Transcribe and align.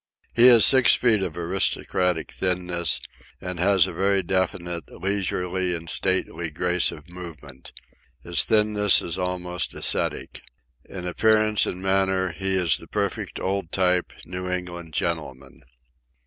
He 0.33 0.47
is 0.47 0.65
six 0.65 0.95
feet 0.95 1.21
of 1.21 1.37
aristocratic 1.37 2.31
thinness, 2.31 2.99
and 3.39 3.59
has 3.59 3.85
a 3.85 3.93
very 3.93 4.23
definite, 4.23 4.85
leisurely 4.91 5.75
and 5.75 5.87
stately 5.87 6.49
grace 6.49 6.91
of 6.91 7.11
movement. 7.11 7.71
His 8.23 8.43
thinness 8.43 9.03
is 9.03 9.19
almost 9.19 9.75
ascetic. 9.75 10.41
In 10.85 11.05
appearance 11.05 11.67
and 11.67 11.83
manner 11.83 12.31
he 12.31 12.55
is 12.55 12.77
the 12.77 12.87
perfect 12.87 13.39
old 13.39 13.71
type 13.71 14.11
New 14.25 14.49
England 14.49 14.95
gentleman. 14.95 15.61